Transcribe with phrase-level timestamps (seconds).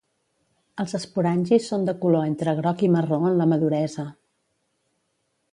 [0.83, 4.11] Els esporangis són de color entre groc i marró en la maduresa.